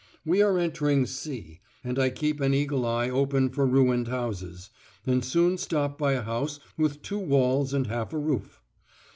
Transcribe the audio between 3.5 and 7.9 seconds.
for ruined houses, and soon stop by a house with two walls and